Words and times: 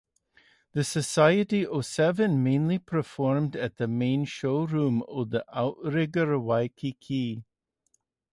The 0.73 0.83
Society 0.83 1.63
of 1.63 1.85
Seven 1.85 2.41
mainly 2.41 2.79
performed 2.79 3.55
at 3.55 3.77
the 3.77 3.87
Main 3.87 4.25
Showroom 4.25 5.03
of 5.07 5.29
the 5.29 5.45
Outrigger 5.55 6.39
Waikiki. 6.39 7.43